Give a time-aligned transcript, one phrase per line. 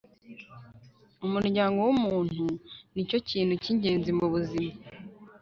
[1.25, 2.45] umuryango wumuntu
[2.93, 4.73] nicyo kintu cyingenzi mubuzima